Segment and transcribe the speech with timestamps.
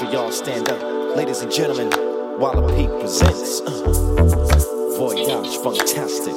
[0.00, 1.16] Montreal, stand up.
[1.16, 1.90] Ladies and gentlemen,
[2.38, 6.34] Wallopy presents uh, Voyage Fantastic.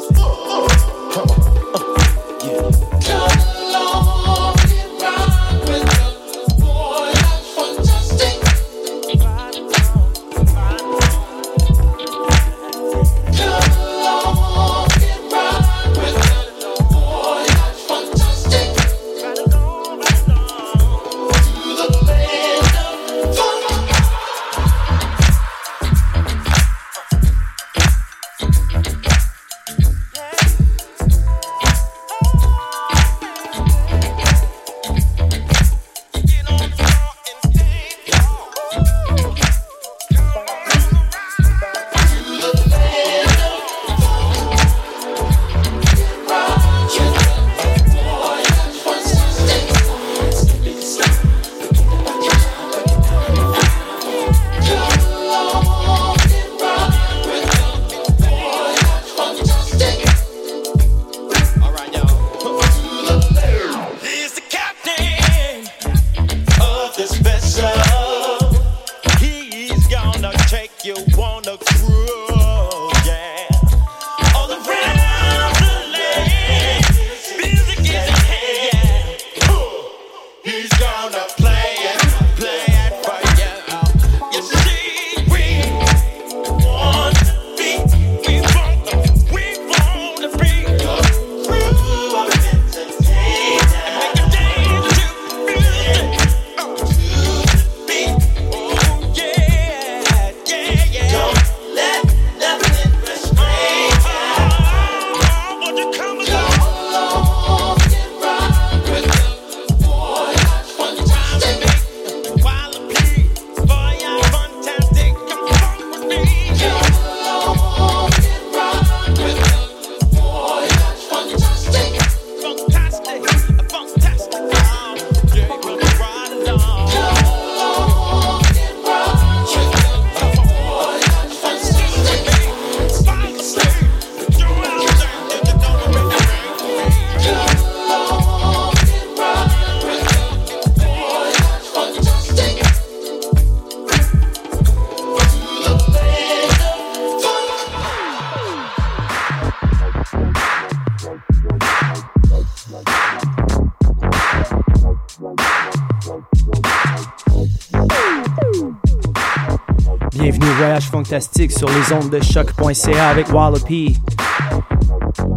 [161.62, 163.96] sur les ondes de choc.ca avec Wallopy.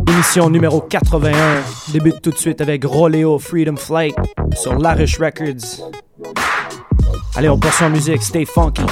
[0.08, 1.34] Émission numéro 81
[1.92, 4.16] débute tout de suite avec Roleo Freedom Flight
[4.54, 5.90] sur Larish Records.
[7.36, 8.84] Allez, on poursuit en musique, stay funky.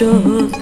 [0.00, 0.59] your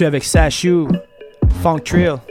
[0.00, 0.86] poursuit avec Sashu,
[1.62, 2.29] Funk Trill.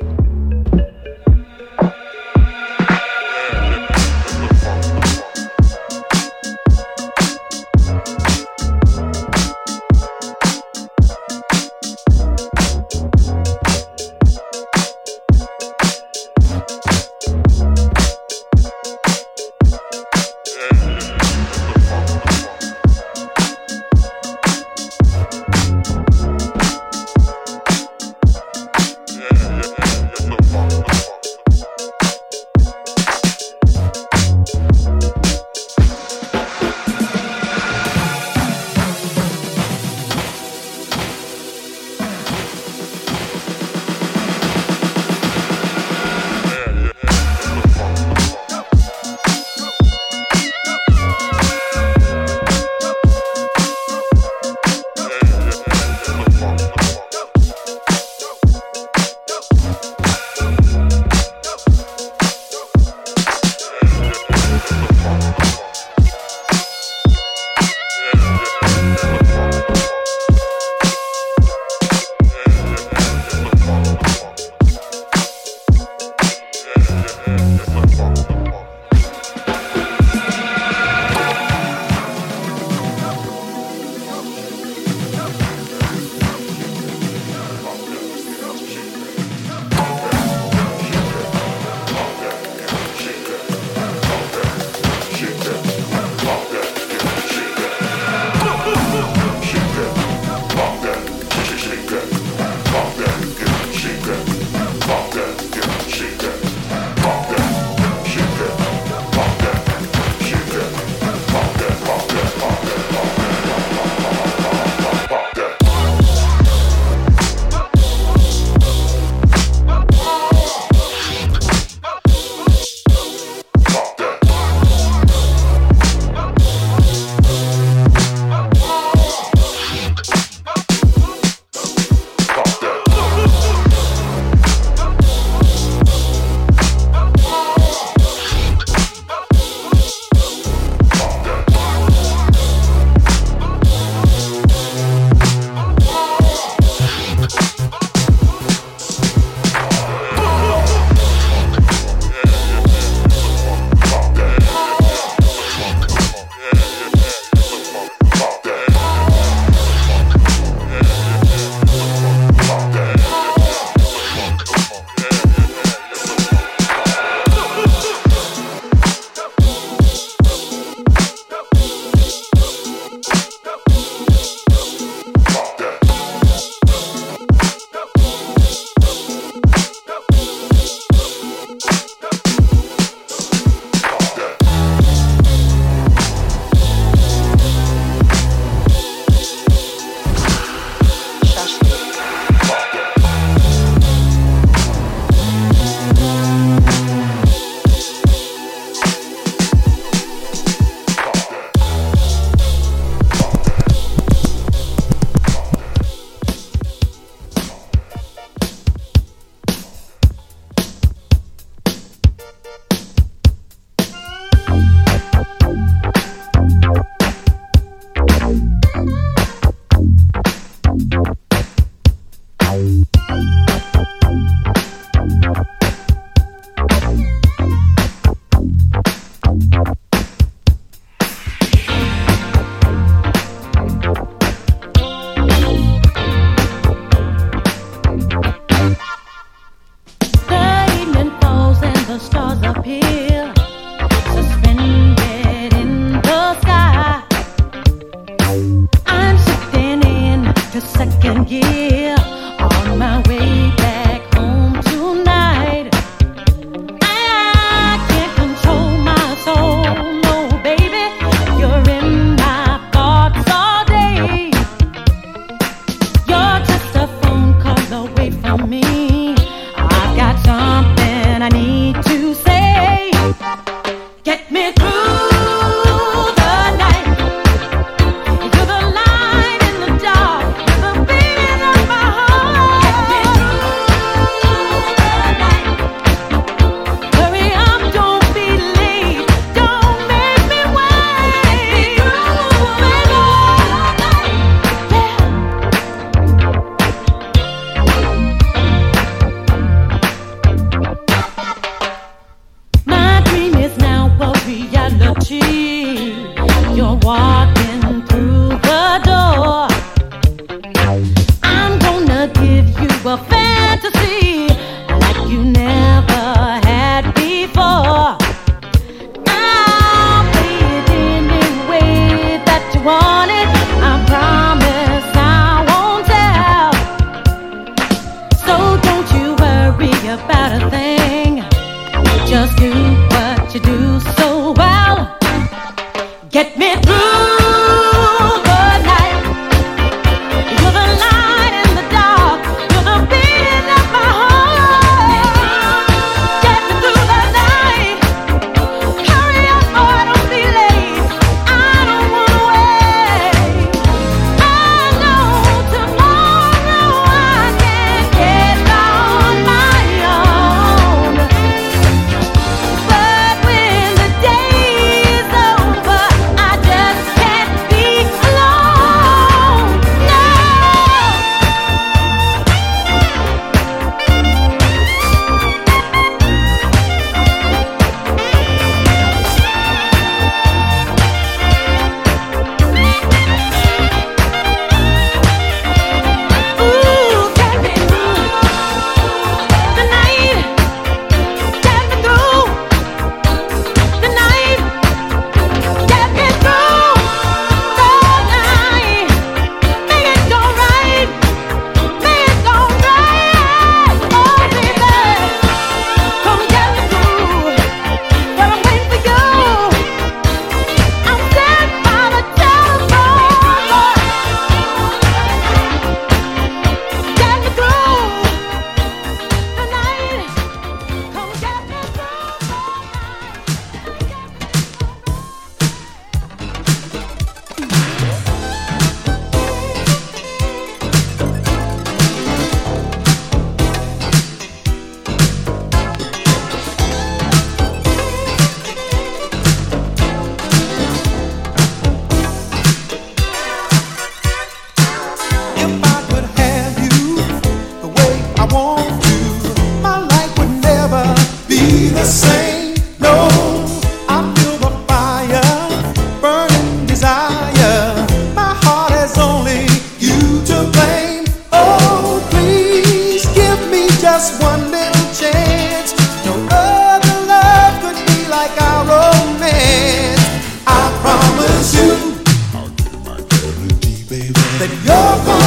[474.40, 475.19] that you're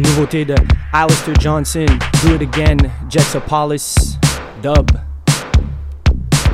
[0.00, 0.54] une nouveauté de
[0.92, 1.86] Alistair Johnson,
[2.24, 2.76] Do It Again,
[3.10, 4.16] Jetsopolis,
[4.62, 4.90] Dub.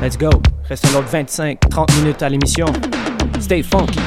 [0.01, 0.29] Let's go.
[0.67, 2.65] Reste un autre 25-30 minutes à l'émission.
[3.39, 3.99] Stay funky.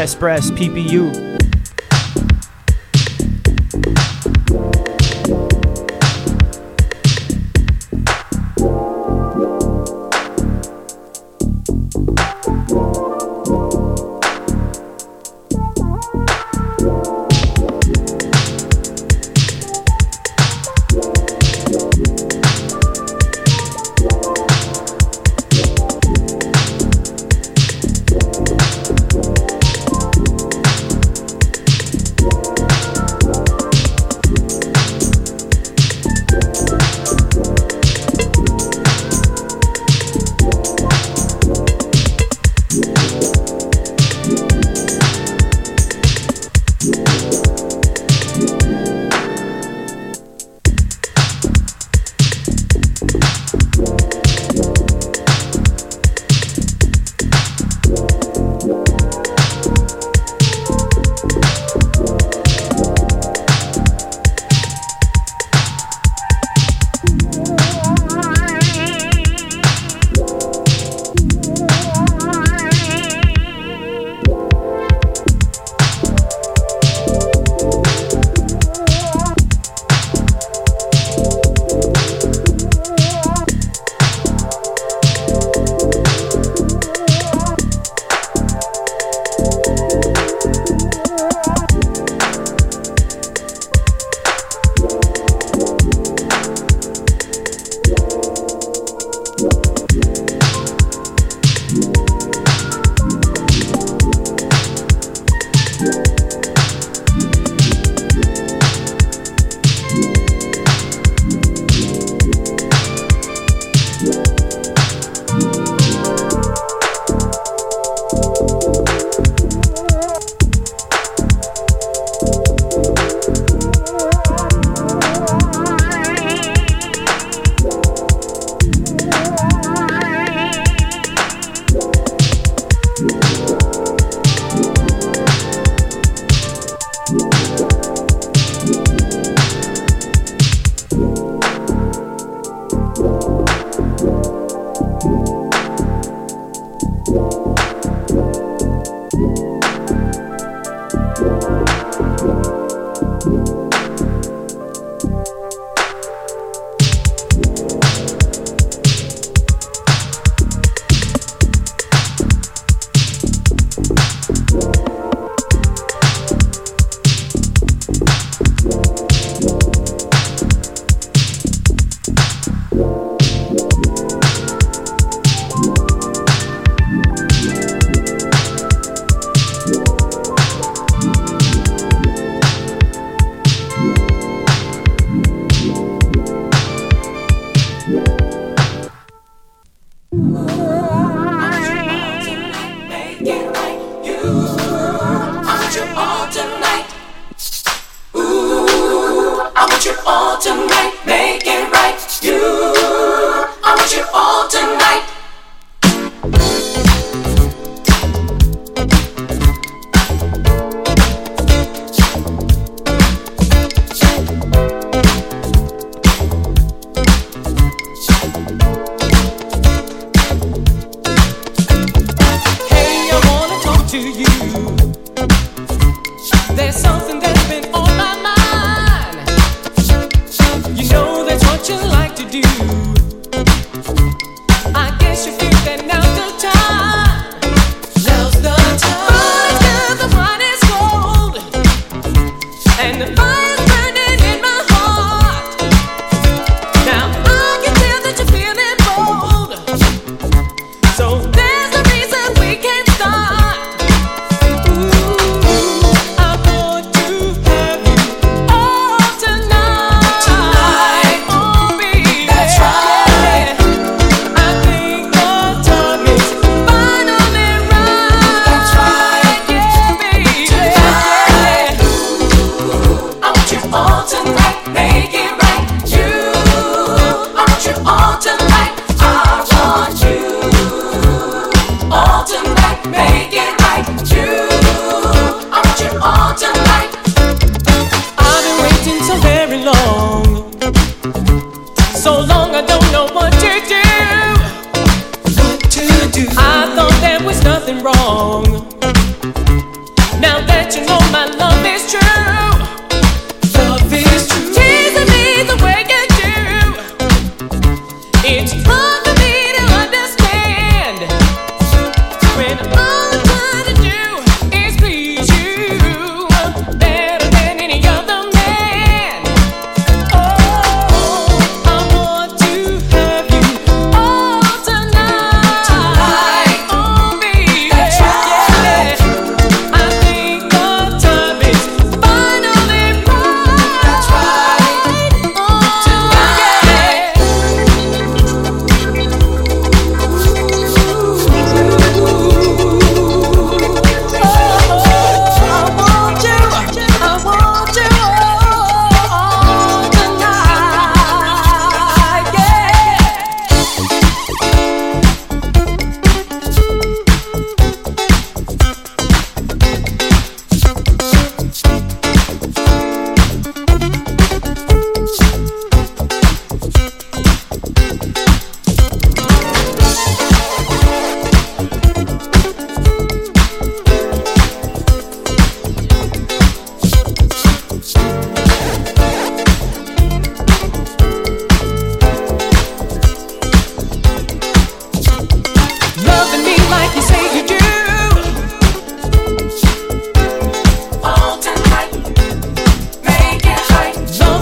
[0.00, 1.29] Test Press, PPU.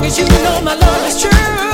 [0.08, 1.67] Cause you know my love is true.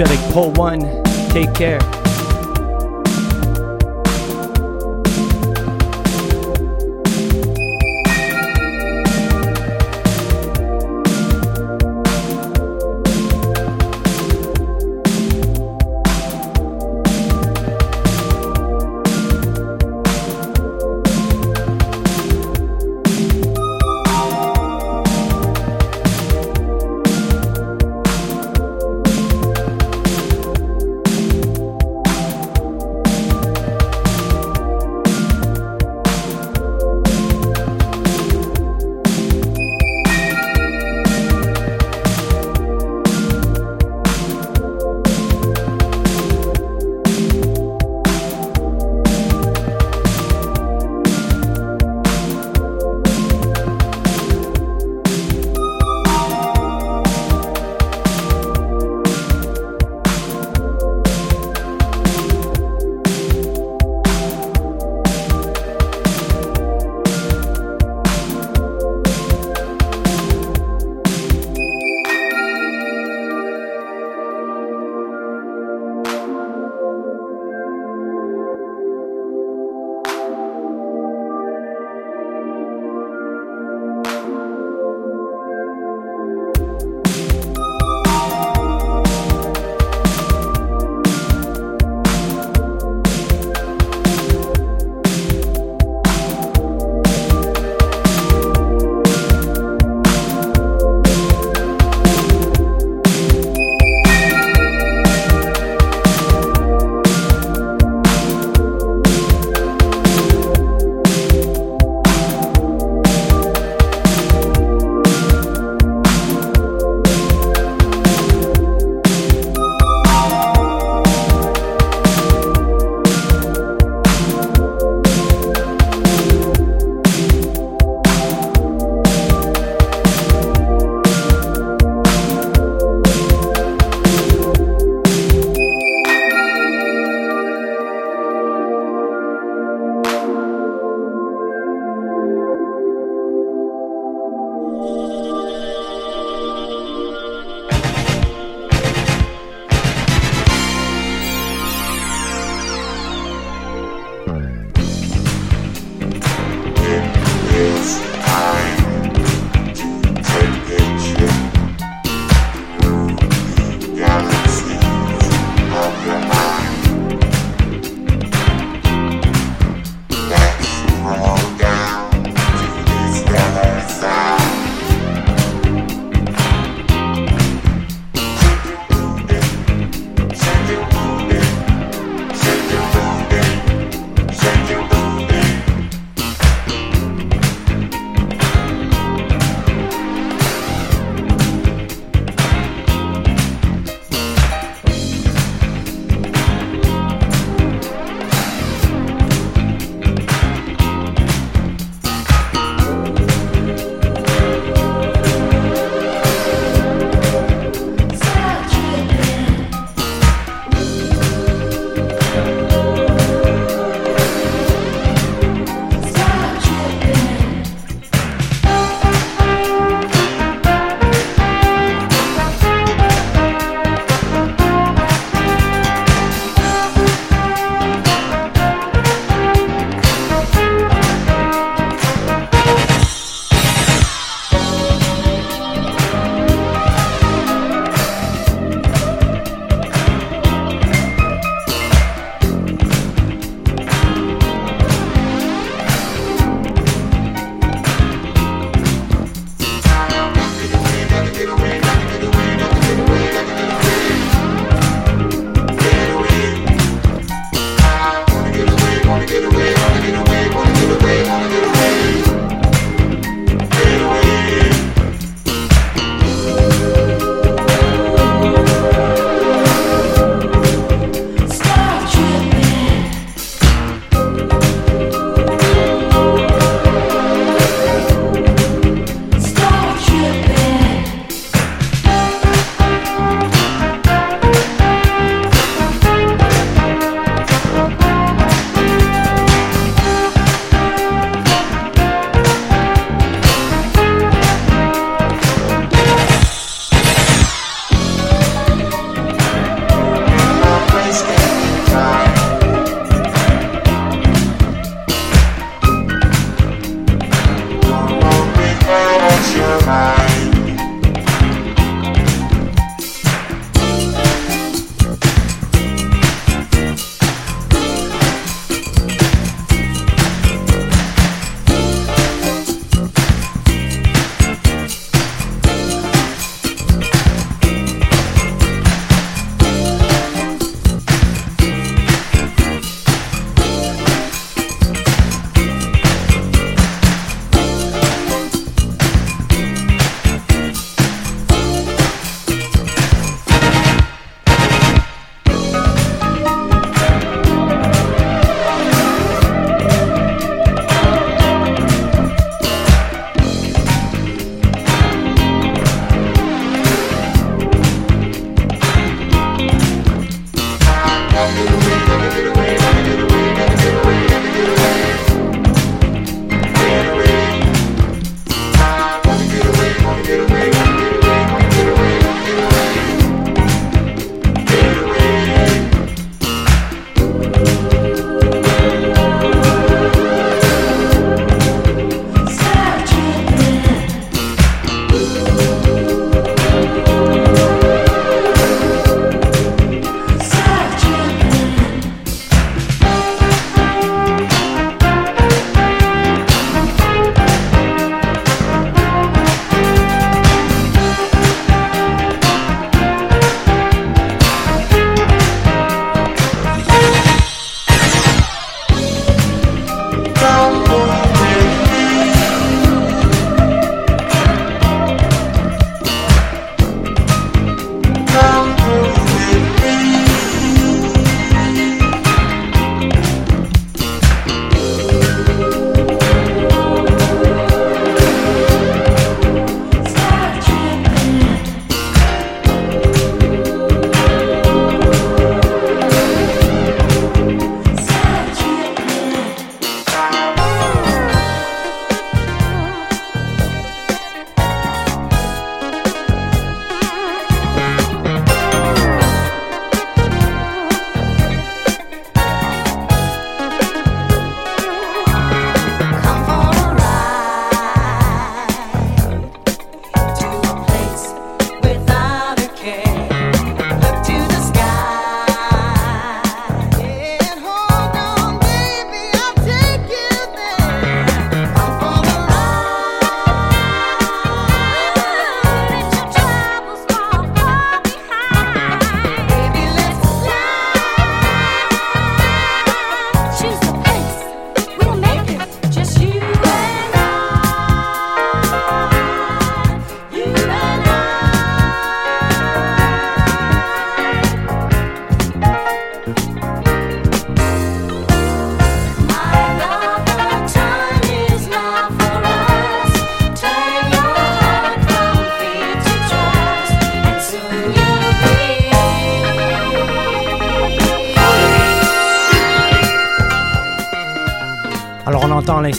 [0.00, 0.80] Energetic Pull One.
[1.28, 1.99] Take care.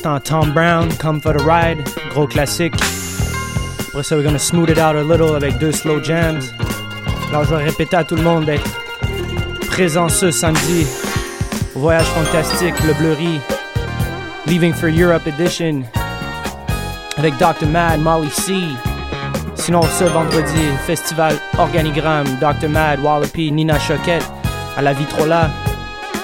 [0.02, 2.74] Tom Brown, Come for the Ride, gros classique.
[3.90, 6.42] Après ça, we're gonna smooth it out a little avec deux slow jams.
[7.30, 8.68] Alors, je vais répéter à tout le monde d'être
[9.68, 10.88] présent ce samedi
[11.76, 13.40] Voyage Fantastique, le Blurry,
[14.48, 15.84] Leaving for Europe Edition,
[17.18, 17.68] avec Dr.
[17.68, 18.54] Mad, Molly C.
[19.56, 22.70] Sinon, ce vendredi, festival Organigramme, Dr.
[22.70, 24.26] Mad, Wallopy, Nina Choquette,
[24.76, 25.52] à la Vitrola.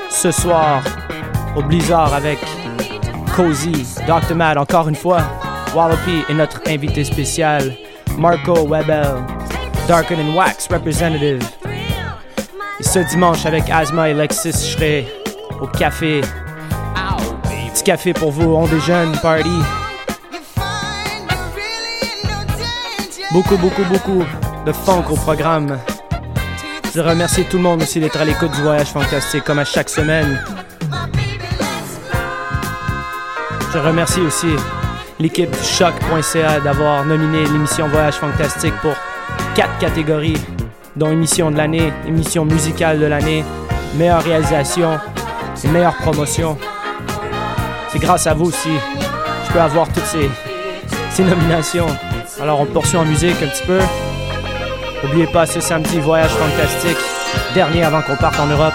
[0.09, 0.82] Ce soir,
[1.55, 2.39] au Blizzard avec
[3.38, 4.33] Cozy, Dr.
[4.33, 5.21] Mad, encore une fois,
[5.75, 7.71] Wallopy et notre invité spécial,
[8.17, 9.23] Marco Webel,
[9.88, 11.47] Darker Than Wax Representative.
[12.79, 15.07] Et ce dimanche, avec Asma et Lexis, je serai
[15.61, 16.21] au café.
[17.71, 19.49] Petit café pour vous, on des jeunes, party.
[23.31, 24.23] Beaucoup, beaucoup, beaucoup
[24.65, 25.77] de funk au programme.
[26.95, 29.89] Je remercie tout le monde aussi d'être à l'écoute du voyage fantastique comme à chaque
[29.89, 30.43] semaine.
[33.74, 34.47] Je remercie aussi
[35.20, 38.93] l'équipe choc.ca d'avoir nominé l'émission Voyage Fantastique pour
[39.55, 40.38] quatre catégories,
[40.95, 43.43] dont émission de l'année, émission musicale de l'année,
[43.95, 44.99] meilleure réalisation
[45.63, 46.57] et meilleure promotion.
[47.89, 48.72] C'est grâce à vous aussi
[49.47, 50.30] je peux avoir toutes ces,
[51.09, 51.88] ces nominations.
[52.41, 53.80] Alors on poursuit en musique un petit peu.
[55.03, 56.97] N'oubliez pas ce samedi Voyage Fantastique,
[57.53, 58.74] dernier avant qu'on parte en Europe.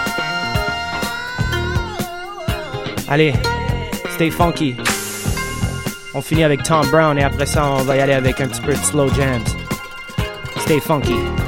[3.07, 3.33] Allez,
[4.13, 4.75] stay funky.
[6.13, 8.61] On finit avec Tom Brown et après ça, on va y aller avec un petit
[8.61, 9.43] peu de slow jams.
[10.57, 11.42] Stay funky.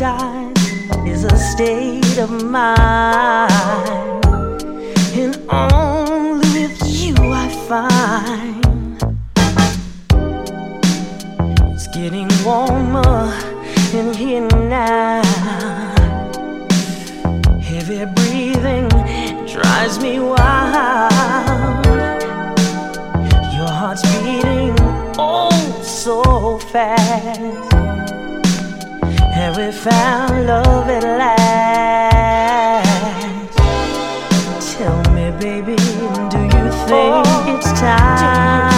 [0.00, 0.56] Paradise
[1.06, 4.24] is a state of mind,
[5.12, 8.64] and only with you I find
[11.74, 13.30] it's getting warmer
[13.92, 15.20] in here now.
[17.60, 18.88] Heavy breathing
[19.46, 21.84] drives me wild.
[23.52, 24.74] Your heart's beating
[25.18, 27.69] oh so fast.
[29.40, 31.56] Have we found love at last?
[34.76, 38.68] Tell me, baby, do you oh, think it's time?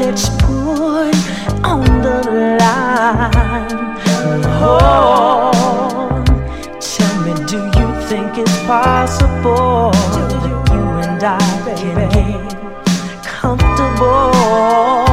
[0.00, 1.14] Let's put
[1.62, 2.18] on the
[2.58, 3.96] line.
[4.64, 6.24] Oh,
[6.80, 10.30] tell me, do you think it's possible that
[10.72, 11.38] you and I
[11.76, 15.07] can get comfortable?